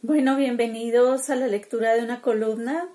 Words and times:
Bueno, 0.00 0.36
bienvenidos 0.36 1.28
a 1.28 1.34
la 1.34 1.48
lectura 1.48 1.92
de 1.92 2.04
una 2.04 2.22
columna 2.22 2.88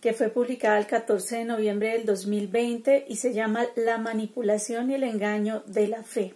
que 0.00 0.12
fue 0.12 0.28
publicada 0.28 0.76
el 0.80 0.88
14 0.88 1.36
de 1.36 1.44
noviembre 1.44 1.92
del 1.92 2.04
2020 2.04 3.04
y 3.08 3.14
se 3.14 3.32
llama 3.32 3.66
La 3.76 3.98
manipulación 3.98 4.90
y 4.90 4.94
el 4.94 5.04
engaño 5.04 5.62
de 5.66 5.86
la 5.86 6.02
fe. 6.02 6.34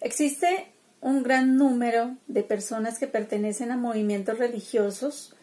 Existe 0.00 0.68
un 1.00 1.24
gran 1.24 1.56
número 1.56 2.16
de 2.28 2.44
personas 2.44 3.00
que 3.00 3.08
pertenecen 3.08 3.72
a 3.72 3.76
movimientos 3.76 4.38
religiosos 4.38 5.34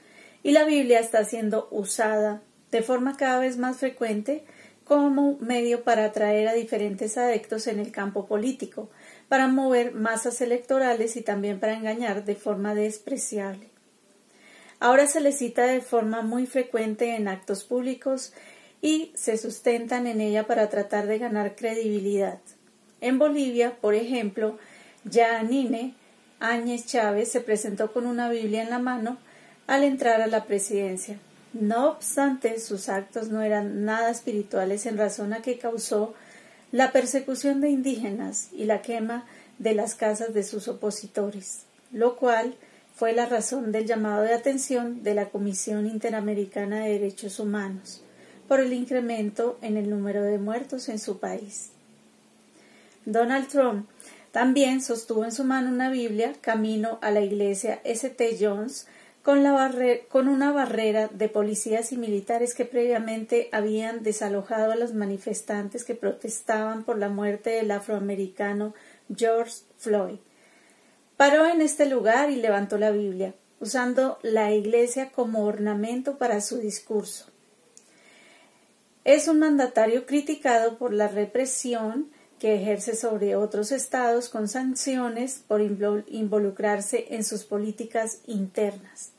y 0.42 0.52
la 0.52 0.64
Biblia 0.64 1.02
está 1.02 1.26
siendo 1.26 1.68
usada 1.72 2.42
de 2.72 2.84
forma 2.84 3.18
cada 3.18 3.42
vez 3.42 3.58
más 3.58 3.80
frecuente 3.80 4.46
como 4.86 5.38
medio 5.40 5.84
para 5.84 6.06
atraer 6.06 6.48
a 6.48 6.54
diferentes 6.54 7.18
adeptos 7.18 7.68
en 7.68 7.80
el 7.80 7.92
campo 7.92 8.28
político, 8.28 8.90
para 9.32 9.48
mover 9.48 9.94
masas 9.94 10.42
electorales 10.42 11.16
y 11.16 11.22
también 11.22 11.62
para 11.62 11.78
engañar 11.78 12.26
de 12.26 12.36
forma 12.36 12.76
despreciable. 12.76 13.70
Ahora 14.82 15.08
se 15.08 15.22
les 15.22 15.38
cita 15.38 15.64
de 15.68 15.80
forma 15.80 16.22
muy 16.22 16.48
frecuente 16.48 17.16
en 17.16 17.30
actos 17.30 17.64
públicos 17.64 18.34
y 18.82 19.14
se 19.16 19.38
sustentan 19.38 20.06
en 20.06 20.20
ella 20.20 20.48
para 20.48 20.68
tratar 20.68 21.08
de 21.08 21.18
ganar 21.18 21.56
credibilidad. 21.56 22.40
En 23.00 23.20
Bolivia, 23.20 23.78
por 23.80 23.96
ejemplo, 23.96 24.58
Yanine 25.06 25.94
Áñez 26.42 26.86
Chávez 26.86 27.32
se 27.32 27.40
presentó 27.40 27.94
con 27.94 28.08
una 28.08 28.30
Biblia 28.30 28.64
en 28.64 28.70
la 28.70 28.80
mano 28.80 29.18
al 29.66 29.86
entrar 29.86 30.20
a 30.20 30.28
la 30.28 30.44
presidencia. 30.44 31.18
No 31.54 31.88
obstante, 31.88 32.60
sus 32.60 32.90
actos 32.90 33.30
no 33.30 33.42
eran 33.42 33.86
nada 33.86 34.12
espirituales 34.12 34.86
en 34.86 34.98
razón 34.98 35.32
a 35.32 35.42
que 35.42 35.58
causó 35.58 36.16
la 36.72 36.92
persecución 36.92 37.62
de 37.62 37.70
indígenas 37.70 38.50
y 38.54 38.66
la 38.66 38.82
quema 38.82 39.26
de 39.60 39.74
las 39.74 39.96
casas 39.96 40.34
de 40.34 40.44
sus 40.44 40.68
opositores, 40.68 41.64
lo 41.92 42.16
cual 42.16 42.56
fue 42.96 43.14
la 43.14 43.26
razón 43.26 43.72
del 43.72 43.86
llamado 43.86 44.24
de 44.24 44.34
atención 44.34 45.04
de 45.04 45.16
la 45.16 45.30
Comisión 45.30 45.88
Interamericana 45.88 46.86
de 46.86 46.94
Derechos 46.94 47.40
Humanos 47.40 48.04
por 48.48 48.60
el 48.60 48.74
incremento 48.74 49.58
en 49.62 49.78
el 49.78 49.90
número 49.90 50.24
de 50.24 50.38
muertos 50.38 50.90
en 50.90 51.00
su 51.00 51.20
país. 51.20 51.72
Donald 53.06 53.48
Trump 53.48 53.88
también 54.32 54.82
sostuvo 54.82 55.26
en 55.26 55.32
su 55.32 55.44
mano 55.44 55.70
una 55.70 55.90
Biblia 55.90 56.34
camino 56.42 57.00
a 57.02 57.12
la 57.12 57.22
iglesia 57.22 57.82
St. 57.84 58.38
John's 58.40 58.88
con, 59.22 60.28
una 60.28 60.52
barrera 60.52 61.08
de 61.08 61.30
policías 61.30 61.92
y 61.92 61.98
militares 61.98 62.56
que 62.56 62.66
previamente 62.66 63.50
habían 63.52 64.02
desalojado 64.04 64.72
a 64.72 64.76
los 64.76 64.94
manifestantes 64.94 65.84
que 65.84 65.96
protestaban 65.96 66.84
por 66.84 66.98
la 66.98 67.10
muerte 67.10 67.52
del 67.52 67.72
afroamericano 67.72 68.74
George 69.16 69.64
Floyd. 69.78 70.20
Paró 71.18 71.46
en 71.46 71.62
este 71.62 71.86
lugar 71.86 72.32
y 72.32 72.38
levantó 72.38 72.80
la 72.80 72.90
Biblia, 72.90 73.36
usando 73.60 74.18
la 74.24 74.52
iglesia 74.52 75.12
como 75.12 75.46
ornamento 75.46 76.18
para 76.18 76.42
su 76.42 76.58
discurso. 76.58 77.28
Es 79.04 79.28
un 79.28 79.40
mandatario 79.40 80.08
criticado 80.08 80.78
por 80.78 80.94
la 80.94 81.08
represión 81.08 82.12
que 82.42 82.56
ejerce 82.56 82.96
sobre 82.96 83.36
otros 83.36 83.72
estados 83.72 84.28
con 84.28 84.48
sanciones 84.48 85.44
por 85.48 85.62
involucrarse 85.62 87.06
en 87.12 87.24
sus 87.24 87.44
políticas 87.44 88.18
internas. 88.26 89.12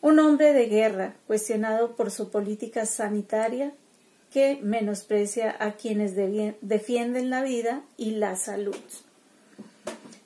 Un 0.00 0.20
hombre 0.20 0.52
de 0.52 0.66
guerra, 0.68 1.16
cuestionado 1.26 1.96
por 1.96 2.12
su 2.12 2.30
política 2.30 2.86
sanitaria, 2.86 3.72
que 4.32 4.60
menosprecia 4.62 5.56
a 5.58 5.72
quienes 5.72 6.14
defienden 6.14 7.28
la 7.28 7.42
vida 7.42 7.82
y 7.96 8.12
la 8.12 8.36
salud. 8.36 8.76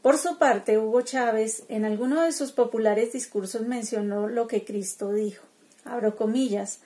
Por 0.03 0.19
su 0.19 0.37
parte, 0.37 0.77
Hugo 0.77 1.01
Chávez 1.01 1.63
en 1.71 1.87
alguno 1.87 2.21
de 2.21 2.33
sus 2.33 2.53
populares 2.53 3.15
discursos 3.15 3.63
mencionó 3.63 4.29
lo 4.29 4.49
que 4.49 4.67
Cristo 4.67 5.15
dijo. 5.15 5.47
Abro 5.87 6.15
comillas. 6.15 6.81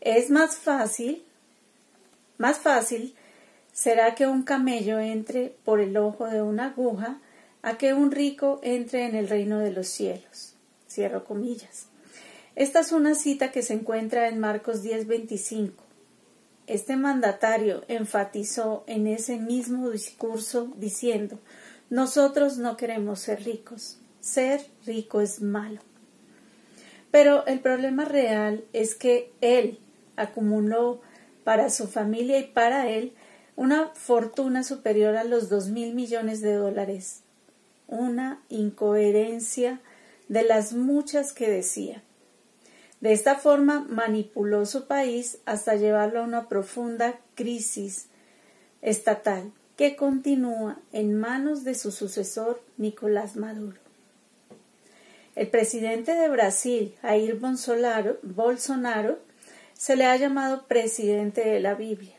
Es 0.00 0.30
más 0.30 0.56
fácil, 0.56 1.22
más 2.38 2.58
fácil 2.58 3.14
será 3.76 4.14
que 4.14 4.26
un 4.26 4.42
camello 4.42 4.98
entre 5.00 5.54
por 5.62 5.80
el 5.80 5.98
ojo 5.98 6.26
de 6.28 6.40
una 6.40 6.68
aguja 6.68 7.20
a 7.60 7.76
que 7.76 7.92
un 7.92 8.10
rico 8.10 8.58
entre 8.62 9.04
en 9.04 9.14
el 9.14 9.28
reino 9.28 9.58
de 9.58 9.70
los 9.70 9.86
cielos. 9.86 10.54
Cierro 10.88 11.24
comillas. 11.24 11.88
Esta 12.54 12.80
es 12.80 12.92
una 12.92 13.14
cita 13.14 13.52
que 13.52 13.60
se 13.60 13.74
encuentra 13.74 14.28
en 14.28 14.40
Marcos 14.40 14.82
10:25. 14.82 15.74
Este 16.66 16.96
mandatario 16.96 17.84
enfatizó 17.88 18.82
en 18.86 19.06
ese 19.06 19.36
mismo 19.36 19.90
discurso 19.90 20.72
diciendo 20.78 21.38
nosotros 21.90 22.56
no 22.56 22.78
queremos 22.78 23.20
ser 23.20 23.44
ricos. 23.44 23.98
Ser 24.20 24.64
rico 24.86 25.20
es 25.20 25.42
malo. 25.42 25.80
Pero 27.10 27.44
el 27.46 27.60
problema 27.60 28.06
real 28.06 28.64
es 28.72 28.94
que 28.94 29.30
él 29.42 29.78
acumuló 30.16 31.02
para 31.44 31.68
su 31.68 31.86
familia 31.86 32.38
y 32.38 32.44
para 32.44 32.88
él 32.88 33.12
una 33.56 33.88
fortuna 33.94 34.62
superior 34.62 35.16
a 35.16 35.24
los 35.24 35.48
dos 35.48 35.68
mil 35.68 35.94
millones 35.94 36.40
de 36.40 36.54
dólares. 36.54 37.22
Una 37.88 38.40
incoherencia 38.48 39.80
de 40.28 40.42
las 40.42 40.72
muchas 40.72 41.32
que 41.32 41.50
decía. 41.50 42.02
De 43.00 43.12
esta 43.12 43.36
forma 43.36 43.86
manipuló 43.88 44.66
su 44.66 44.86
país 44.86 45.38
hasta 45.46 45.74
llevarlo 45.74 46.20
a 46.20 46.24
una 46.24 46.48
profunda 46.48 47.18
crisis 47.34 48.06
estatal 48.82 49.52
que 49.76 49.96
continúa 49.96 50.78
en 50.92 51.14
manos 51.14 51.64
de 51.64 51.74
su 51.74 51.92
sucesor 51.92 52.62
Nicolás 52.78 53.36
Maduro. 53.36 53.78
El 55.34 55.48
presidente 55.48 56.14
de 56.14 56.28
Brasil, 56.30 56.94
Jair 57.02 57.38
Bolsonaro, 57.38 59.18
se 59.74 59.96
le 59.96 60.06
ha 60.06 60.16
llamado 60.16 60.66
presidente 60.66 61.42
de 61.42 61.60
la 61.60 61.74
Biblia, 61.74 62.15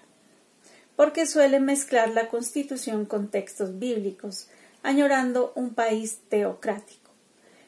porque 0.98 1.28
suele 1.28 1.62
mezclar 1.62 2.10
la 2.10 2.28
constitución 2.28 3.06
con 3.06 3.30
textos 3.30 3.80
bíblicos, 3.80 4.50
añorando 4.82 5.54
un 5.56 5.76
país 5.76 6.20
teocrático, 6.28 7.12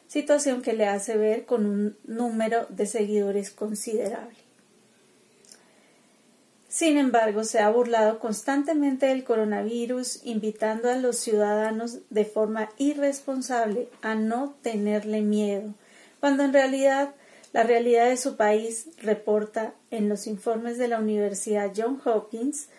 situación 0.07 0.63
que 0.63 0.73
le 0.73 0.87
hace 0.87 1.15
ver 1.15 1.45
con 1.45 1.65
un 1.65 1.97
número 2.05 2.65
de 2.69 2.87
seguidores 2.87 3.51
considerable. 3.51 4.35
Sin 6.67 6.97
embargo, 6.97 7.43
se 7.43 7.59
ha 7.59 7.69
burlado 7.69 8.19
constantemente 8.19 9.05
del 9.05 9.23
coronavirus, 9.23 10.21
invitando 10.23 10.89
a 10.89 10.95
los 10.95 11.17
ciudadanos 11.17 11.99
de 12.09 12.25
forma 12.25 12.69
irresponsable 12.77 13.89
a 14.01 14.15
no 14.15 14.55
tenerle 14.63 15.21
miedo, 15.21 15.75
cuando 16.19 16.43
en 16.43 16.53
realidad 16.53 17.13
la 17.53 17.61
realidad 17.63 18.09
de 18.09 18.17
su 18.17 18.37
país 18.37 18.87
reporta 18.97 19.73
en 19.91 20.09
los 20.09 20.25
informes 20.25 20.79
de 20.79 20.87
la 20.87 20.99
Universidad 20.99 21.71
John 21.75 22.01
Hopkins 22.05 22.69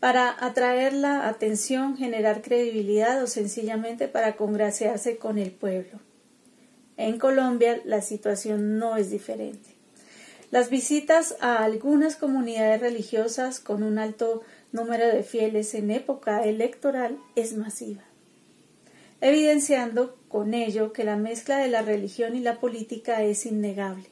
para 0.00 0.34
atraer 0.44 0.94
la 0.94 1.28
atención, 1.28 1.96
generar 1.96 2.40
credibilidad 2.40 3.22
o 3.22 3.26
sencillamente 3.26 4.08
para 4.08 4.34
congraciarse 4.34 5.18
con 5.18 5.38
el 5.38 5.50
pueblo. 5.50 6.00
En 6.96 7.18
Colombia 7.18 7.80
la 7.84 8.00
situación 8.00 8.78
no 8.78 8.96
es 8.96 9.10
diferente. 9.10 9.70
Las 10.50 10.68
visitas 10.68 11.36
a 11.40 11.62
algunas 11.62 12.16
comunidades 12.16 12.80
religiosas 12.80 13.60
con 13.60 13.82
un 13.82 13.98
alto 13.98 14.42
número 14.72 15.06
de 15.06 15.22
fieles 15.22 15.74
en 15.74 15.90
época 15.90 16.42
electoral 16.44 17.18
es 17.36 17.56
masiva, 17.56 18.02
evidenciando 19.20 20.16
con 20.28 20.54
ello 20.54 20.92
que 20.92 21.04
la 21.04 21.16
mezcla 21.16 21.58
de 21.58 21.68
la 21.68 21.82
religión 21.82 22.34
y 22.34 22.40
la 22.40 22.58
política 22.58 23.22
es 23.22 23.46
innegable. 23.46 24.06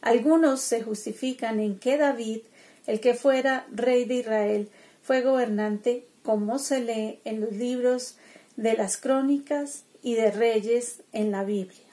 Algunos 0.00 0.60
se 0.60 0.82
justifican 0.82 1.60
en 1.60 1.78
que 1.78 1.98
David, 1.98 2.40
el 2.86 3.00
que 3.00 3.14
fuera 3.14 3.66
rey 3.72 4.04
de 4.06 4.14
Israel, 4.16 4.68
fue 5.04 5.20
gobernante 5.20 6.08
como 6.22 6.58
se 6.58 6.80
lee 6.80 7.20
en 7.26 7.42
los 7.42 7.52
libros 7.52 8.16
de 8.56 8.72
las 8.72 8.96
crónicas 8.96 9.84
y 10.02 10.14
de 10.14 10.30
reyes 10.30 11.02
en 11.12 11.30
la 11.30 11.44
Biblia. 11.44 11.84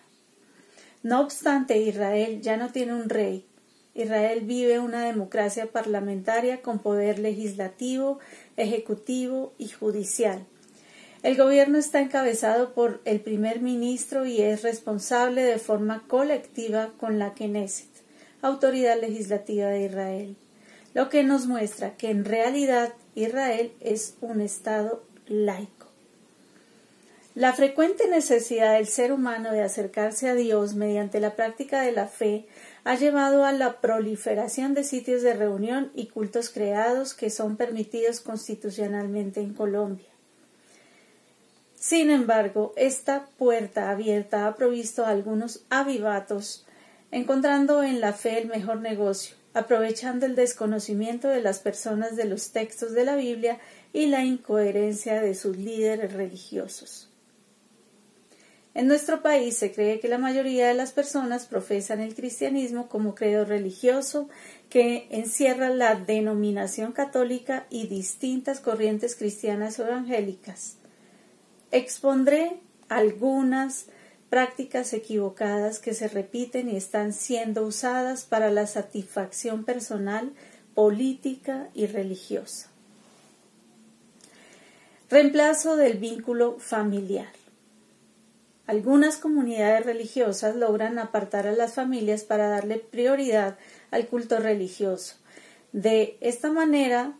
No 1.03 1.19
obstante, 1.19 1.77
Israel 1.77 2.41
ya 2.41 2.55
no 2.55 2.71
tiene 2.71 2.93
un 2.93 3.09
rey. 3.09 3.45
Israel 3.95 4.41
vive 4.45 4.79
una 4.79 5.05
democracia 5.05 5.65
parlamentaria 5.67 6.61
con 6.61 6.79
poder 6.79 7.19
legislativo, 7.19 8.19
ejecutivo 8.55 9.51
y 9.57 9.67
judicial. 9.67 10.45
El 11.21 11.35
gobierno 11.35 11.77
está 11.77 11.99
encabezado 11.99 12.73
por 12.73 13.01
el 13.03 13.19
primer 13.19 13.59
ministro 13.59 14.25
y 14.25 14.41
es 14.41 14.63
responsable 14.63 15.43
de 15.43 15.59
forma 15.59 16.07
colectiva 16.07 16.93
con 16.97 17.19
la 17.19 17.33
Knesset, 17.33 17.89
autoridad 18.41 19.01
legislativa 19.01 19.67
de 19.67 19.85
Israel 19.85 20.37
lo 20.93 21.09
que 21.09 21.23
nos 21.23 21.47
muestra 21.47 21.95
que 21.95 22.09
en 22.09 22.25
realidad 22.25 22.93
Israel 23.15 23.73
es 23.79 24.15
un 24.21 24.41
Estado 24.41 25.03
laico. 25.27 25.87
La 27.33 27.53
frecuente 27.53 28.09
necesidad 28.09 28.73
del 28.73 28.87
ser 28.87 29.13
humano 29.13 29.53
de 29.53 29.63
acercarse 29.63 30.29
a 30.29 30.35
Dios 30.35 30.73
mediante 30.75 31.21
la 31.21 31.35
práctica 31.35 31.81
de 31.81 31.93
la 31.93 32.07
fe 32.07 32.45
ha 32.83 32.95
llevado 32.95 33.45
a 33.45 33.53
la 33.53 33.79
proliferación 33.79 34.73
de 34.73 34.83
sitios 34.83 35.21
de 35.21 35.33
reunión 35.33 35.91
y 35.95 36.07
cultos 36.07 36.49
creados 36.49 37.13
que 37.13 37.29
son 37.29 37.55
permitidos 37.55 38.19
constitucionalmente 38.19 39.39
en 39.39 39.53
Colombia. 39.53 40.07
Sin 41.75 42.11
embargo, 42.11 42.73
esta 42.75 43.27
puerta 43.37 43.89
abierta 43.89 44.45
ha 44.45 44.55
provisto 44.55 45.05
a 45.05 45.09
algunos 45.09 45.63
avivatos, 45.69 46.65
encontrando 47.11 47.81
en 47.81 48.01
la 48.01 48.13
fe 48.13 48.39
el 48.39 48.49
mejor 48.49 48.81
negocio, 48.81 49.35
aprovechando 49.53 50.25
el 50.25 50.35
desconocimiento 50.35 51.27
de 51.27 51.41
las 51.41 51.59
personas 51.59 52.15
de 52.15 52.25
los 52.25 52.51
textos 52.51 52.93
de 52.93 53.05
la 53.05 53.15
Biblia 53.15 53.59
y 53.93 54.07
la 54.07 54.23
incoherencia 54.23 55.21
de 55.21 55.35
sus 55.35 55.57
líderes 55.57 56.13
religiosos. 56.13 57.11
En 58.73 58.87
nuestro 58.87 59.21
país 59.21 59.57
se 59.57 59.73
cree 59.73 59.99
que 59.99 60.07
la 60.07 60.17
mayoría 60.17 60.69
de 60.69 60.73
las 60.73 60.93
personas 60.93 61.45
profesan 61.45 61.99
el 61.99 62.15
cristianismo 62.15 62.87
como 62.87 63.15
credo 63.15 63.43
religioso 63.43 64.29
que 64.69 65.07
encierra 65.11 65.69
la 65.69 65.95
denominación 65.95 66.93
católica 66.93 67.67
y 67.69 67.87
distintas 67.87 68.61
corrientes 68.61 69.17
cristianas 69.17 69.77
o 69.79 69.85
evangélicas. 69.85 70.77
Expondré 71.71 72.61
algunas 72.87 73.87
prácticas 74.31 74.93
equivocadas 74.93 75.79
que 75.79 75.93
se 75.93 76.07
repiten 76.07 76.69
y 76.69 76.77
están 76.77 77.11
siendo 77.11 77.65
usadas 77.65 78.23
para 78.23 78.49
la 78.49 78.65
satisfacción 78.65 79.65
personal, 79.65 80.31
política 80.73 81.67
y 81.73 81.85
religiosa. 81.87 82.69
Reemplazo 85.09 85.75
del 85.75 85.97
vínculo 85.97 86.57
familiar. 86.59 87.27
Algunas 88.67 89.17
comunidades 89.17 89.85
religiosas 89.85 90.55
logran 90.55 90.97
apartar 90.97 91.45
a 91.45 91.51
las 91.51 91.73
familias 91.73 92.23
para 92.23 92.47
darle 92.47 92.77
prioridad 92.77 93.57
al 93.91 94.07
culto 94.07 94.37
religioso. 94.39 95.15
De 95.73 96.17
esta 96.21 96.49
manera 96.53 97.17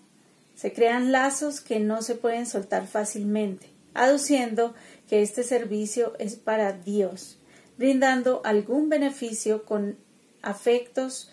se 0.55 0.71
crean 0.71 1.11
lazos 1.11 1.59
que 1.59 1.81
no 1.81 2.03
se 2.03 2.15
pueden 2.15 2.45
soltar 2.45 2.87
fácilmente, 2.87 3.67
aduciendo 3.93 4.73
que 5.11 5.21
este 5.21 5.43
servicio 5.43 6.13
es 6.19 6.37
para 6.37 6.71
Dios, 6.71 7.37
brindando 7.77 8.39
algún 8.45 8.87
beneficio 8.87 9.65
con 9.65 9.97
afectos 10.41 11.29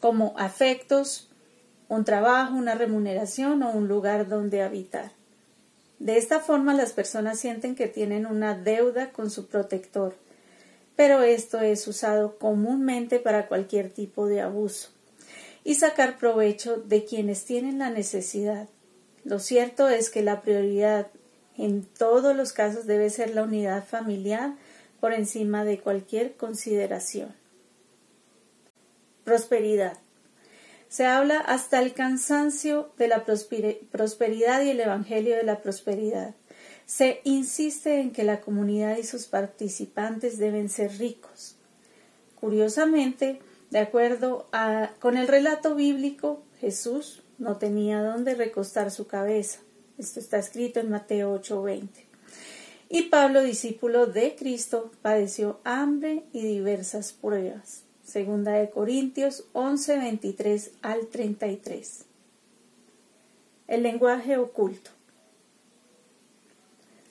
como 0.00 0.34
afectos, 0.36 1.30
un 1.88 2.04
trabajo, 2.04 2.56
una 2.56 2.74
remuneración 2.74 3.62
o 3.62 3.70
un 3.70 3.86
lugar 3.86 4.28
donde 4.28 4.62
habitar. 4.62 5.12
De 6.00 6.16
esta 6.18 6.40
forma 6.40 6.74
las 6.74 6.92
personas 6.92 7.38
sienten 7.38 7.76
que 7.76 7.86
tienen 7.86 8.26
una 8.26 8.56
deuda 8.56 9.12
con 9.12 9.30
su 9.30 9.46
protector, 9.46 10.16
pero 10.96 11.22
esto 11.22 11.60
es 11.60 11.86
usado 11.86 12.36
comúnmente 12.36 13.20
para 13.20 13.46
cualquier 13.46 13.90
tipo 13.90 14.26
de 14.26 14.40
abuso 14.40 14.88
y 15.62 15.76
sacar 15.76 16.18
provecho 16.18 16.78
de 16.78 17.04
quienes 17.04 17.44
tienen 17.44 17.78
la 17.78 17.90
necesidad. 17.90 18.68
Lo 19.22 19.38
cierto 19.38 19.88
es 19.88 20.10
que 20.10 20.22
la 20.22 20.42
prioridad 20.42 21.06
en 21.64 21.84
todos 21.84 22.34
los 22.34 22.52
casos 22.52 22.86
debe 22.86 23.10
ser 23.10 23.34
la 23.34 23.42
unidad 23.42 23.84
familiar 23.84 24.54
por 25.00 25.12
encima 25.12 25.64
de 25.64 25.78
cualquier 25.78 26.36
consideración. 26.36 27.34
Prosperidad. 29.24 29.98
Se 30.88 31.06
habla 31.06 31.38
hasta 31.38 31.80
el 31.80 31.94
cansancio 31.94 32.90
de 32.98 33.08
la 33.08 33.24
prosperidad 33.24 34.62
y 34.62 34.70
el 34.70 34.80
Evangelio 34.80 35.36
de 35.36 35.44
la 35.44 35.60
prosperidad. 35.60 36.34
Se 36.86 37.20
insiste 37.24 38.00
en 38.00 38.10
que 38.10 38.24
la 38.24 38.40
comunidad 38.40 38.96
y 38.96 39.04
sus 39.04 39.26
participantes 39.26 40.38
deben 40.38 40.68
ser 40.68 40.98
ricos. 40.98 41.56
Curiosamente, 42.40 43.38
de 43.70 43.78
acuerdo 43.78 44.48
con 44.98 45.16
el 45.16 45.28
relato 45.28 45.76
bíblico, 45.76 46.42
Jesús 46.60 47.22
no 47.38 47.58
tenía 47.58 48.02
dónde 48.02 48.34
recostar 48.34 48.90
su 48.90 49.06
cabeza. 49.06 49.60
Esto 50.00 50.18
está 50.18 50.38
escrito 50.38 50.80
en 50.80 50.88
Mateo 50.88 51.34
8:20. 51.34 52.06
Y 52.88 53.02
Pablo, 53.10 53.42
discípulo 53.42 54.06
de 54.06 54.34
Cristo, 54.34 54.90
padeció 55.02 55.60
hambre 55.62 56.24
y 56.32 56.40
diversas 56.40 57.12
pruebas. 57.12 57.82
Segunda 58.02 58.52
de 58.52 58.70
Corintios 58.70 59.44
11:23 59.52 60.70
al 60.80 61.08
33. 61.08 62.06
El 63.68 63.82
lenguaje 63.82 64.38
oculto. 64.38 64.90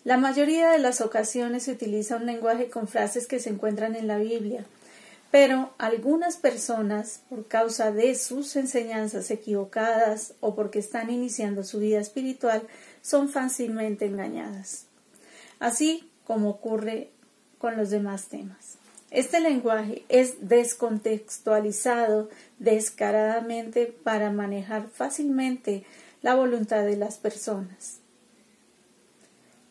La 0.04 0.18
mayoría 0.18 0.72
de 0.72 0.80
las 0.80 1.00
ocasiones 1.00 1.64
se 1.64 1.74
utiliza 1.74 2.16
un 2.16 2.26
lenguaje 2.26 2.72
con 2.72 2.88
frases 2.88 3.28
que 3.28 3.40
se 3.40 3.52
encuentran 3.52 3.96
en 3.96 4.08
la 4.08 4.18
Biblia, 4.18 4.66
pero 5.32 5.74
algunas 5.78 6.38
personas, 6.38 7.22
por 7.30 7.48
causa 7.48 7.92
de 7.92 8.16
sus 8.16 8.56
enseñanzas 8.56 9.30
equivocadas 9.30 10.34
o 10.40 10.56
porque 10.56 10.80
están 10.80 11.10
iniciando 11.10 11.64
su 11.64 11.80
vida 11.80 12.00
espiritual, 12.00 12.64
son 13.02 13.30
fácilmente 13.30 14.06
engañadas. 14.06 14.86
Así 15.60 16.10
como 16.26 16.50
ocurre 16.50 17.12
con 17.60 17.78
los 17.78 17.90
demás 17.90 18.28
temas. 18.28 18.78
Este 19.12 19.40
lenguaje 19.40 20.04
es 20.10 20.48
descontextualizado 20.48 22.30
descaradamente 22.60 23.88
para 23.88 24.32
manejar 24.32 24.88
fácilmente 24.90 25.84
la 26.22 26.36
voluntad 26.36 26.84
de 26.86 26.98
las 26.98 27.18
personas. 27.18 28.00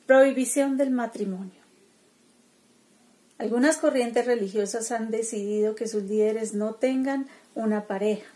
Prohibición 0.06 0.76
del 0.76 0.90
matrimonio. 0.90 1.57
Algunas 3.38 3.76
corrientes 3.76 4.26
religiosas 4.26 4.90
han 4.90 5.10
decidido 5.10 5.74
que 5.76 5.86
sus 5.86 6.02
líderes 6.02 6.54
no 6.54 6.74
tengan 6.74 7.26
una 7.54 7.86
pareja. 7.86 8.26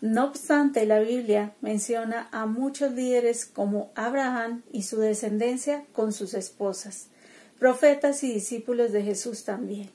No 0.00 0.24
obstante, 0.24 0.84
la 0.84 0.98
Biblia 0.98 1.52
menciona 1.60 2.28
a 2.32 2.46
muchos 2.46 2.92
líderes 2.92 3.46
como 3.46 3.92
Abraham 3.94 4.62
y 4.72 4.82
su 4.82 4.98
descendencia 4.98 5.84
con 5.92 6.12
sus 6.12 6.34
esposas, 6.34 7.06
profetas 7.60 8.24
y 8.24 8.32
discípulos 8.32 8.90
de 8.90 9.04
Jesús 9.04 9.44
también. 9.44 9.90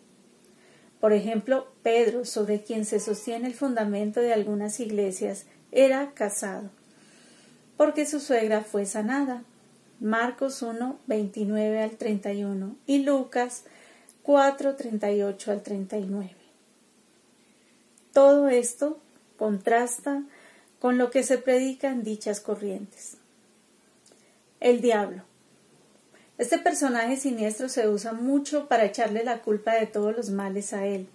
Por 1.02 1.12
ejemplo, 1.12 1.68
Pedro, 1.84 2.24
sobre 2.24 2.64
quien 2.64 2.86
se 2.86 3.02
sostiene 3.02 3.48
el 3.48 3.54
fundamento 3.54 4.22
de 4.22 4.32
algunas 4.32 4.80
iglesias, 4.80 5.46
era 5.72 6.12
casado. 6.14 6.72
porque 7.76 8.08
su 8.08 8.20
suegra 8.20 8.62
fue 8.62 8.88
sanada. 8.88 9.44
Marcos 10.00 10.64
1, 10.64 11.00
29 11.06 11.82
al 11.84 11.92
31 11.92 12.76
y 12.88 13.04
Lucas 13.04 13.66
4, 14.28 14.76
38 14.76 15.52
al 15.54 15.64
39. 15.64 16.32
Todo 18.12 18.50
esto 18.50 19.00
contrasta 19.38 20.22
con 20.82 20.98
lo 20.98 21.12
que 21.12 21.24
se 21.24 21.38
predica 21.38 21.90
en 21.92 22.04
dichas 22.04 22.42
corrientes. 22.42 23.16
El 24.60 24.82
diablo. 24.82 25.24
Este 26.38 26.58
personaje 26.58 27.16
siniestro 27.16 27.70
se 27.70 27.88
usa 27.88 28.12
mucho 28.12 28.68
para 28.68 28.84
echarle 28.84 29.24
la 29.24 29.40
culpa 29.44 29.76
de 29.76 29.88
todos 29.88 30.14
los 30.14 30.30
males 30.30 30.74
a 30.74 30.86
él 30.86 31.08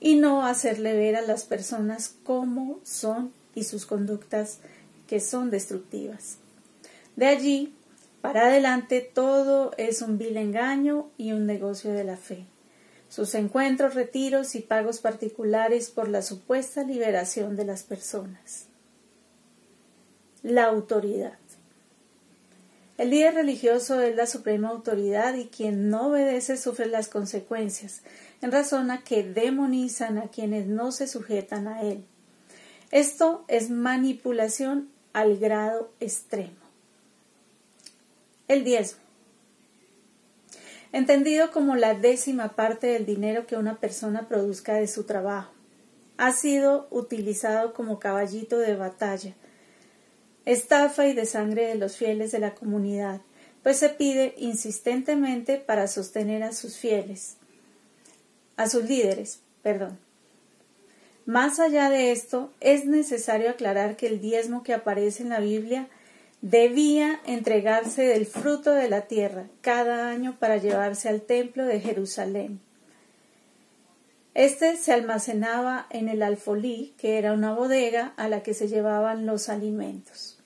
y 0.00 0.16
no 0.16 0.44
hacerle 0.44 0.94
ver 0.94 1.14
a 1.14 1.22
las 1.22 1.44
personas 1.44 2.16
cómo 2.24 2.80
son 2.82 3.32
y 3.54 3.62
sus 3.62 3.86
conductas 3.86 4.58
que 5.06 5.20
son 5.20 5.52
destructivas. 5.52 6.38
De 7.14 7.26
allí 7.26 7.72
para 8.20 8.46
adelante 8.46 9.00
todo 9.00 9.72
es 9.78 10.02
un 10.02 10.18
vil 10.18 10.36
engaño 10.36 11.10
y 11.16 11.32
un 11.32 11.46
negocio 11.46 11.92
de 11.92 12.04
la 12.04 12.16
fe. 12.16 12.46
Sus 13.08 13.34
encuentros, 13.34 13.94
retiros 13.94 14.54
y 14.54 14.60
pagos 14.60 15.00
particulares 15.00 15.90
por 15.90 16.08
la 16.08 16.22
supuesta 16.22 16.84
liberación 16.84 17.56
de 17.56 17.64
las 17.64 17.82
personas. 17.82 18.66
La 20.42 20.66
autoridad. 20.66 21.38
El 23.00 23.08
líder 23.08 23.34
religioso 23.34 24.00
es 24.02 24.14
la 24.14 24.26
suprema 24.26 24.68
autoridad 24.68 25.34
y 25.34 25.46
quien 25.46 25.88
no 25.88 26.08
obedece 26.08 26.58
sufre 26.58 26.84
las 26.84 27.08
consecuencias, 27.08 28.02
en 28.42 28.52
razón 28.52 28.90
a 28.90 29.02
que 29.02 29.24
demonizan 29.24 30.18
a 30.18 30.28
quienes 30.28 30.66
no 30.66 30.92
se 30.92 31.08
sujetan 31.08 31.66
a 31.66 31.80
él. 31.80 32.04
Esto 32.90 33.46
es 33.48 33.70
manipulación 33.70 34.90
al 35.14 35.38
grado 35.38 35.90
extremo. 35.98 36.59
El 38.50 38.64
diezmo. 38.64 38.98
Entendido 40.90 41.52
como 41.52 41.76
la 41.76 41.94
décima 41.94 42.56
parte 42.56 42.88
del 42.88 43.06
dinero 43.06 43.46
que 43.46 43.54
una 43.54 43.78
persona 43.78 44.26
produzca 44.26 44.74
de 44.74 44.88
su 44.88 45.04
trabajo, 45.04 45.52
ha 46.16 46.32
sido 46.32 46.88
utilizado 46.90 47.72
como 47.74 48.00
caballito 48.00 48.58
de 48.58 48.74
batalla 48.74 49.34
estafa 50.46 51.06
y 51.06 51.12
de 51.12 51.26
sangre 51.26 51.66
de 51.66 51.76
los 51.76 51.96
fieles 51.96 52.32
de 52.32 52.40
la 52.40 52.56
comunidad, 52.56 53.20
pues 53.62 53.76
se 53.76 53.88
pide 53.88 54.34
insistentemente 54.36 55.58
para 55.58 55.86
sostener 55.86 56.42
a 56.42 56.50
sus 56.50 56.76
fieles, 56.76 57.36
a 58.56 58.68
sus 58.68 58.82
líderes, 58.82 59.42
perdón. 59.62 59.96
Más 61.24 61.60
allá 61.60 61.88
de 61.88 62.10
esto, 62.10 62.52
es 62.58 62.84
necesario 62.84 63.48
aclarar 63.48 63.96
que 63.96 64.08
el 64.08 64.20
diezmo 64.20 64.64
que 64.64 64.74
aparece 64.74 65.22
en 65.22 65.28
la 65.28 65.38
Biblia 65.38 65.88
debía 66.42 67.20
entregarse 67.26 68.02
del 68.02 68.26
fruto 68.26 68.72
de 68.72 68.88
la 68.88 69.02
tierra 69.02 69.46
cada 69.60 70.08
año 70.08 70.36
para 70.38 70.56
llevarse 70.56 71.08
al 71.08 71.22
templo 71.22 71.64
de 71.64 71.80
Jerusalén. 71.80 72.60
Este 74.34 74.76
se 74.76 74.92
almacenaba 74.92 75.86
en 75.90 76.08
el 76.08 76.22
alfolí, 76.22 76.94
que 76.96 77.18
era 77.18 77.32
una 77.32 77.52
bodega 77.52 78.14
a 78.16 78.28
la 78.28 78.42
que 78.42 78.54
se 78.54 78.68
llevaban 78.68 79.26
los 79.26 79.48
alimentos. 79.48 80.38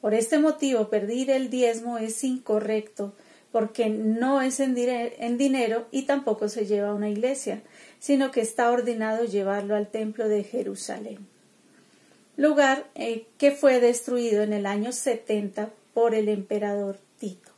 Por 0.00 0.14
este 0.14 0.38
motivo, 0.38 0.88
pedir 0.88 1.30
el 1.30 1.50
diezmo 1.50 1.98
es 1.98 2.22
incorrecto, 2.22 3.14
porque 3.50 3.88
no 3.88 4.42
es 4.42 4.60
en, 4.60 4.74
dinero 4.74 5.86
y 5.90 6.02
tampoco 6.02 6.48
se 6.50 6.66
lleva 6.66 6.90
a 6.90 6.94
una 6.94 7.08
iglesia, 7.08 7.62
sino 7.98 8.30
que 8.30 8.42
está 8.42 8.70
ordenado 8.70 9.24
llevarlo 9.24 9.74
al 9.74 9.88
templo 9.88 10.28
de 10.28 10.44
Jerusalén, 10.44 11.26
lugar 12.36 12.86
eh, 12.94 13.26
que 13.38 13.50
fue 13.50 13.80
destruido 13.80 14.42
en 14.42 14.52
el 14.52 14.66
año 14.66 14.92
70 14.92 15.70
por 15.94 16.14
el 16.14 16.28
emperador 16.28 16.98
Tito. 17.18 17.50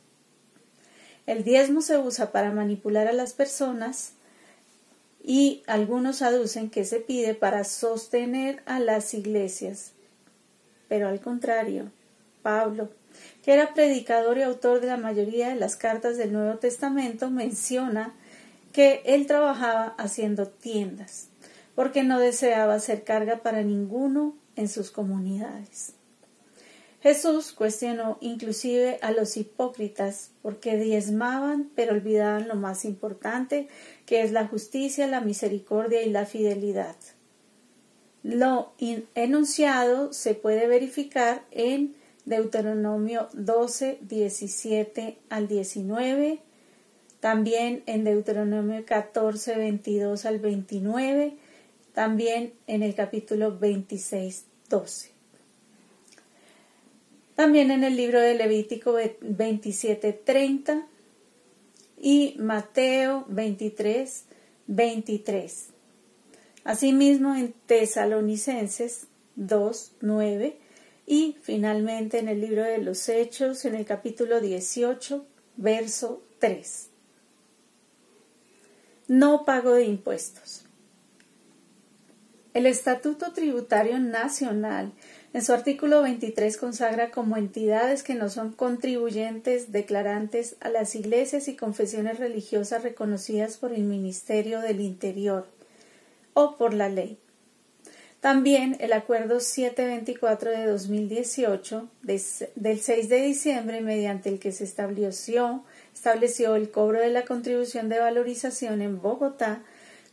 El 1.25 1.43
diezmo 1.43 1.81
se 1.81 1.97
usa 1.97 2.31
para 2.31 2.51
manipular 2.51 3.07
a 3.07 3.13
las 3.13 3.33
personas, 3.33 4.13
y 5.23 5.63
algunos 5.67 6.21
aducen 6.21 6.69
que 6.69 6.85
se 6.85 6.99
pide 6.99 7.35
para 7.35 7.63
sostener 7.63 8.63
a 8.65 8.79
las 8.79 9.13
iglesias. 9.13 9.91
Pero 10.87 11.07
al 11.07 11.19
contrario, 11.19 11.91
Pablo, 12.41 12.89
que 13.43 13.53
era 13.53 13.73
predicador 13.73 14.37
y 14.37 14.43
autor 14.43 14.81
de 14.81 14.87
la 14.87 14.97
mayoría 14.97 15.49
de 15.49 15.55
las 15.55 15.75
cartas 15.75 16.17
del 16.17 16.33
Nuevo 16.33 16.57
Testamento, 16.57 17.29
menciona 17.29 18.13
que 18.73 19.01
él 19.05 19.27
trabajaba 19.27 19.93
haciendo 19.97 20.47
tiendas, 20.47 21.27
porque 21.75 22.03
no 22.03 22.19
deseaba 22.19 22.75
hacer 22.75 23.03
carga 23.03 23.37
para 23.37 23.61
ninguno 23.61 24.35
en 24.59 24.67
sus 24.67 24.91
comunidades. 24.91 25.93
Jesús 27.01 27.53
cuestionó 27.53 28.17
inclusive 28.19 28.99
a 29.01 29.11
los 29.11 29.37
hipócritas 29.37 30.31
porque 30.41 30.75
diezmaban 30.77 31.71
pero 31.73 31.93
olvidaban 31.93 32.49
lo 32.49 32.55
más 32.55 32.83
importante 32.83 33.69
que 34.05 34.21
es 34.21 34.31
la 34.31 34.47
justicia, 34.47 35.07
la 35.07 35.21
misericordia 35.21 36.01
y 36.03 36.09
la 36.09 36.25
fidelidad. 36.25 36.97
Lo 38.21 38.73
enunciado 39.15 40.11
se 40.11 40.35
puede 40.35 40.67
verificar 40.67 41.45
en 41.51 41.95
Deuteronomio 42.25 43.29
12, 43.31 43.99
17 44.01 45.17
al 45.29 45.47
19, 45.47 46.41
también 47.21 47.81
en 47.85 48.03
Deuteronomio 48.03 48.83
14, 48.85 49.55
22 49.55 50.25
al 50.25 50.39
29, 50.39 51.37
también 51.93 52.53
en 52.67 52.83
el 52.83 52.93
capítulo 52.93 53.57
26, 53.57 54.45
12. 54.69 55.11
También 57.35 57.71
en 57.71 57.83
el 57.83 57.95
libro 57.95 58.19
de 58.21 58.35
Levítico 58.35 58.93
27:30 58.93 60.85
y 61.97 62.35
Mateo 62.37 63.25
23, 63.29 64.25
23. 64.67 65.67
Asimismo 66.63 67.35
en 67.35 67.53
Tesalonicenses 67.65 69.07
2, 69.35 69.93
9 70.01 70.57
y 71.07 71.37
finalmente 71.41 72.19
en 72.19 72.27
el 72.27 72.41
libro 72.41 72.63
de 72.63 72.77
los 72.77 73.09
Hechos 73.09 73.65
en 73.65 73.75
el 73.75 73.85
capítulo 73.85 74.41
18, 74.41 75.25
verso 75.55 76.21
3. 76.39 76.89
No 79.07 79.45
pago 79.45 79.73
de 79.73 79.85
impuestos. 79.85 80.68
El 82.55 82.65
Estatuto 82.65 83.31
Tributario 83.31 83.99
Nacional 83.99 84.91
en 85.33 85.43
su 85.43 85.53
artículo 85.53 86.01
23 86.01 86.57
consagra 86.57 87.11
como 87.11 87.37
entidades 87.37 88.01
que 88.01 88.15
no 88.15 88.29
son 88.29 88.53
contribuyentes 88.53 89.71
declarantes 89.71 90.55
a 90.59 90.69
las 90.69 90.95
iglesias 90.95 91.47
y 91.47 91.55
confesiones 91.55 92.17
religiosas 92.17 92.81
reconocidas 92.81 93.57
por 93.57 93.71
el 93.71 93.83
Ministerio 93.83 94.61
del 94.61 94.81
Interior 94.81 95.45
o 96.33 96.57
por 96.57 96.73
la 96.73 96.89
ley. 96.89 97.19
También 98.19 98.75
el 98.79 98.93
Acuerdo 98.93 99.39
724 99.39 100.49
de 100.49 100.65
2018 100.65 101.87
del 102.01 102.79
6 102.81 103.09
de 103.09 103.21
diciembre, 103.21 103.81
mediante 103.81 104.29
el 104.29 104.39
que 104.39 104.51
se 104.51 104.63
estableció, 104.63 105.63
estableció 105.93 106.55
el 106.55 106.71
cobro 106.71 106.99
de 106.99 107.11
la 107.11 107.25
contribución 107.25 107.89
de 107.89 107.99
valorización 107.99 108.81
en 108.81 108.99
Bogotá, 108.99 109.61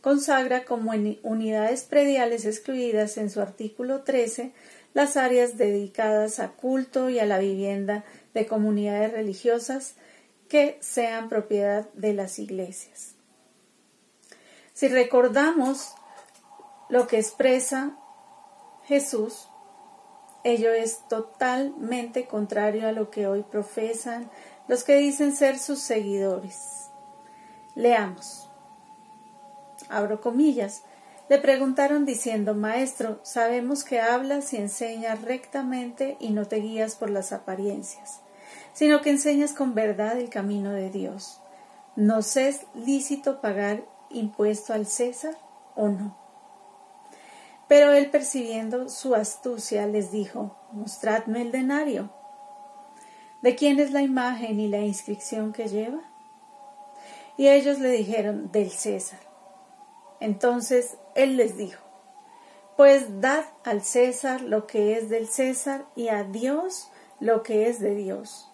consagra 0.07 0.63
como 0.63 0.93
unidades 1.23 1.83
prediales 1.83 2.45
excluidas 2.45 3.17
en 3.17 3.29
su 3.29 3.41
artículo 3.41 4.03
13 4.03 4.53
las 4.93 5.17
áreas 5.17 5.57
dedicadas 5.57 6.39
a 6.39 6.51
culto 6.51 7.09
y 7.09 7.19
a 7.19 7.25
la 7.25 7.39
vivienda 7.39 8.05
de 8.33 8.47
comunidades 8.47 9.11
religiosas 9.11 9.95
que 10.47 10.77
sean 10.79 11.27
propiedad 11.27 11.89
de 11.91 12.13
las 12.13 12.39
iglesias. 12.39 13.15
Si 14.71 14.87
recordamos 14.87 15.93
lo 16.87 17.05
que 17.07 17.19
expresa 17.19 17.97
Jesús, 18.85 19.49
ello 20.45 20.71
es 20.71 21.05
totalmente 21.09 22.27
contrario 22.27 22.87
a 22.87 22.93
lo 22.93 23.11
que 23.11 23.27
hoy 23.27 23.43
profesan 23.43 24.31
los 24.69 24.85
que 24.85 24.95
dicen 24.95 25.35
ser 25.35 25.59
sus 25.59 25.81
seguidores. 25.81 26.91
Leamos. 27.75 28.46
Abro 29.89 30.21
comillas. 30.21 30.83
Le 31.29 31.39
preguntaron 31.39 32.05
diciendo, 32.05 32.53
Maestro, 32.53 33.19
sabemos 33.23 33.83
que 33.83 33.99
hablas 33.99 34.53
y 34.53 34.57
enseñas 34.57 35.21
rectamente 35.21 36.17
y 36.19 36.29
no 36.29 36.45
te 36.45 36.57
guías 36.57 36.95
por 36.95 37.09
las 37.09 37.33
apariencias, 37.33 38.21
sino 38.73 39.01
que 39.01 39.09
enseñas 39.09 39.53
con 39.53 39.75
verdad 39.75 40.17
el 40.19 40.29
camino 40.29 40.71
de 40.71 40.89
Dios. 40.89 41.41
¿Nos 41.95 42.37
es 42.37 42.65
lícito 42.73 43.41
pagar 43.41 43.83
impuesto 44.09 44.73
al 44.73 44.85
César 44.85 45.37
o 45.75 45.89
no? 45.89 46.15
Pero 47.67 47.91
él, 47.91 48.09
percibiendo 48.09 48.87
su 48.87 49.13
astucia, 49.13 49.85
les 49.87 50.11
dijo, 50.11 50.55
Mostradme 50.71 51.41
el 51.41 51.51
denario. 51.51 52.09
¿De 53.41 53.55
quién 53.55 53.79
es 53.79 53.91
la 53.91 54.01
imagen 54.01 54.59
y 54.59 54.67
la 54.67 54.79
inscripción 54.79 55.51
que 55.51 55.67
lleva? 55.67 55.99
Y 57.37 57.49
ellos 57.49 57.79
le 57.79 57.89
dijeron, 57.89 58.51
del 58.51 58.71
César. 58.71 59.19
Entonces 60.19 60.97
él 61.15 61.37
les 61.37 61.57
dijo, 61.57 61.81
Pues 62.75 63.21
dad 63.21 63.45
al 63.63 63.83
César 63.83 64.41
lo 64.41 64.67
que 64.67 64.97
es 64.97 65.09
del 65.09 65.27
César 65.27 65.85
y 65.95 66.09
a 66.09 66.23
Dios 66.23 66.91
lo 67.19 67.43
que 67.43 67.67
es 67.69 67.79
de 67.79 67.95
Dios. 67.95 68.51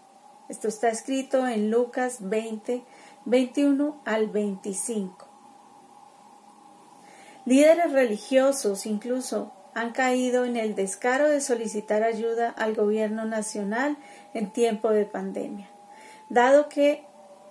Esto 0.49 0.67
está 0.67 0.89
escrito 0.89 1.47
en 1.47 1.71
Lucas 1.71 2.17
20, 2.21 2.83
21 3.25 4.01
al 4.05 4.27
25. 4.27 5.27
Líderes 7.45 7.91
religiosos 7.91 8.85
incluso 8.85 9.51
han 9.73 9.91
caído 9.91 10.45
en 10.45 10.55
el 10.55 10.75
descaro 10.75 11.27
de 11.27 11.41
solicitar 11.41 12.03
ayuda 12.03 12.49
al 12.49 12.75
gobierno 12.75 13.25
nacional 13.25 13.97
en 14.33 14.51
tiempo 14.51 14.91
de 14.91 15.05
pandemia, 15.05 15.69
dado 16.29 16.69
que 16.69 17.05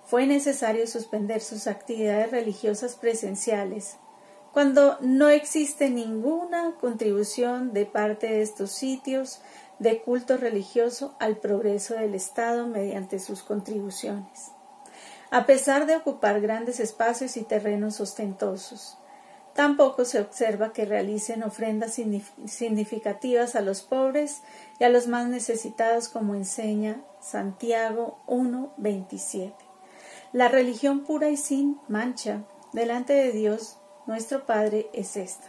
fue 0.05 0.27
necesario 0.27 0.87
suspender 0.87 1.41
sus 1.41 1.67
actividades 1.67 2.31
religiosas 2.31 2.95
presenciales, 2.95 3.97
cuando 4.53 4.99
no 5.01 5.29
existe 5.29 5.91
ninguna 5.91 6.75
contribución 6.81 7.73
de 7.73 7.87
parte 7.87 8.27
de 8.29 8.43
estos 8.43 8.71
sitios 8.73 9.41
de 9.79 10.03
culto 10.03 10.37
religioso 10.37 11.17
al 11.19 11.39
progreso 11.39 11.95
del 11.95 12.15
Estado 12.15 12.67
mediante 12.67 13.19
sus 13.19 13.43
contribuciones. 13.43 14.53
A 15.31 15.47
pesar 15.47 15.87
de 15.87 15.97
ocupar 15.97 16.41
grandes 16.41 16.79
espacios 16.79 17.37
y 17.37 17.43
terrenos 17.43 18.01
ostentosos, 18.01 18.99
Tampoco 19.55 20.07
se 20.07 20.19
observa 20.19 20.73
que 20.73 20.87
realicen 20.87 21.43
ofrendas 21.43 21.99
significativas 22.47 23.55
a 23.55 23.61
los 23.61 23.83
pobres 23.83 24.43
y 24.79 24.85
a 24.85 24.89
los 24.89 25.09
más 25.09 25.29
necesitados, 25.29 26.09
como 26.09 26.35
enseña 26.35 27.03
Santiago 27.21 28.19
1.27. 28.27 29.53
La 30.33 30.49
religión 30.49 31.05
pura 31.05 31.29
y 31.29 31.37
sin 31.37 31.79
mancha 31.87 32.45
delante 32.73 33.13
de 33.13 33.33
Dios, 33.33 33.77
nuestro 34.07 34.47
Padre, 34.47 34.89
es 34.93 35.17
esta. 35.17 35.49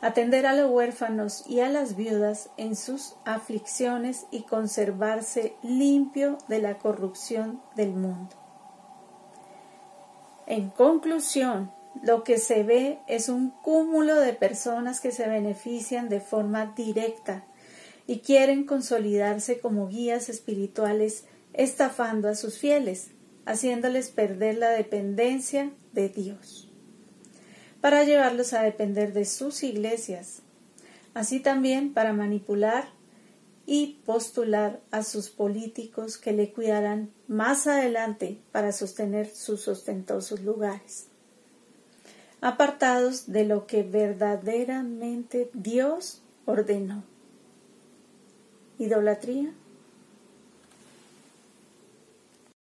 Atender 0.00 0.46
a 0.46 0.54
los 0.54 0.70
huérfanos 0.70 1.44
y 1.46 1.60
a 1.60 1.68
las 1.68 1.96
viudas 1.96 2.50
en 2.56 2.76
sus 2.76 3.16
aflicciones 3.24 4.26
y 4.30 4.42
conservarse 4.42 5.56
limpio 5.62 6.38
de 6.48 6.60
la 6.60 6.78
corrupción 6.78 7.62
del 7.74 7.92
mundo. 7.92 8.36
En 10.46 10.70
conclusión, 10.70 11.72
lo 12.02 12.24
que 12.24 12.38
se 12.38 12.62
ve 12.62 13.00
es 13.08 13.28
un 13.28 13.50
cúmulo 13.50 14.20
de 14.20 14.32
personas 14.32 15.00
que 15.00 15.12
se 15.12 15.26
benefician 15.26 16.08
de 16.08 16.20
forma 16.20 16.74
directa 16.76 17.44
y 18.06 18.20
quieren 18.20 18.64
consolidarse 18.64 19.58
como 19.58 19.88
guías 19.88 20.28
espirituales, 20.28 21.24
estafando 21.52 22.28
a 22.28 22.34
sus 22.34 22.58
fieles, 22.58 23.10
haciéndoles 23.46 24.10
perder 24.10 24.58
la 24.58 24.70
dependencia 24.70 25.72
de 25.92 26.08
Dios, 26.08 26.65
para 27.86 28.02
llevarlos 28.02 28.52
a 28.52 28.62
depender 28.62 29.12
de 29.12 29.24
sus 29.24 29.62
iglesias, 29.62 30.42
así 31.14 31.38
también 31.38 31.94
para 31.94 32.12
manipular 32.12 32.88
y 33.64 34.00
postular 34.04 34.80
a 34.90 35.04
sus 35.04 35.30
políticos 35.30 36.18
que 36.18 36.32
le 36.32 36.50
cuidarán 36.50 37.12
más 37.28 37.68
adelante 37.68 38.40
para 38.50 38.72
sostener 38.72 39.28
sus 39.28 39.68
ostentosos 39.68 40.40
lugares 40.40 41.06
apartados 42.40 43.30
de 43.30 43.44
lo 43.44 43.68
que 43.68 43.84
verdaderamente 43.84 45.48
Dios 45.54 46.22
ordenó. 46.44 47.04
Idolatría 48.80 49.52